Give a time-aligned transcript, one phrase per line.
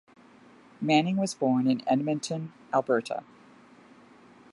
[0.81, 3.21] Manning was born in Edmonton, Alberta.